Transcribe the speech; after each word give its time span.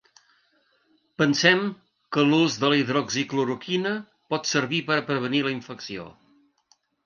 Pensem 1.21 1.61
que 2.17 2.23
l’ús 2.31 2.57
de 2.65 2.73
la 2.73 2.81
hidroxicloroquina 2.81 3.95
pot 4.35 4.53
servir 4.55 4.83
per 4.91 4.99
a 4.99 5.07
prevenir 5.13 5.47
la 5.51 5.57
infecció. 5.61 6.11